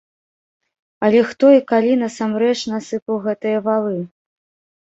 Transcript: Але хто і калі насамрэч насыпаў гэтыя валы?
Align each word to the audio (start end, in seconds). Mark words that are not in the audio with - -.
Але 1.07 1.19
хто 1.33 1.51
і 1.55 1.59
калі 1.71 1.93
насамрэч 2.05 2.57
насыпаў 2.73 3.23
гэтыя 3.27 3.57
валы? 3.69 4.01